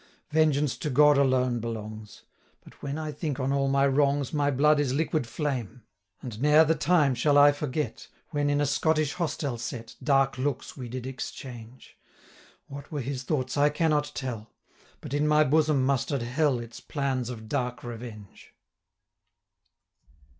Vengeance 0.31 0.79
to 0.79 0.89
God 0.89 1.15
alone 1.15 1.59
belongs; 1.59 2.23
But, 2.63 2.81
when 2.81 2.97
I 2.97 3.11
think 3.11 3.39
on 3.39 3.51
all 3.53 3.67
my 3.67 3.85
wrongs, 3.85 4.31
225 4.31 4.33
My 4.35 4.49
blood 4.49 4.79
is 4.79 4.93
liquid 4.93 5.27
flame! 5.27 5.83
And 6.23 6.41
ne'er 6.41 6.63
the 6.65 6.73
time 6.73 7.13
shall 7.13 7.37
I 7.37 7.51
forget, 7.51 8.07
When 8.31 8.49
in 8.49 8.59
a 8.59 8.65
Scottish 8.65 9.13
hostel 9.13 9.59
set, 9.59 9.95
Dark 10.01 10.39
looks 10.39 10.75
we 10.75 10.89
did 10.89 11.05
exchange: 11.05 11.99
What 12.65 12.91
were 12.91 13.01
his 13.01 13.21
thoughts 13.21 13.57
I 13.57 13.69
cannot 13.69 14.05
tell; 14.15 14.49
230 15.01 15.01
But 15.01 15.13
in 15.13 15.27
my 15.27 15.43
bosom 15.43 15.85
muster'd 15.85 16.23
Hell 16.23 16.57
Its 16.59 16.79
plans 16.79 17.29
of 17.29 17.47
dark 17.47 17.83
revenge. 17.83 18.55